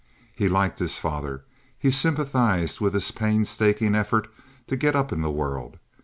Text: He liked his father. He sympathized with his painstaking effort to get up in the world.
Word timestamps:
He 0.35 0.49
liked 0.49 0.79
his 0.79 0.97
father. 0.97 1.43
He 1.77 1.91
sympathized 1.91 2.79
with 2.81 2.95
his 2.95 3.11
painstaking 3.11 3.93
effort 3.93 4.29
to 4.65 4.75
get 4.75 4.95
up 4.95 5.11
in 5.11 5.21
the 5.21 5.29
world. 5.29 5.77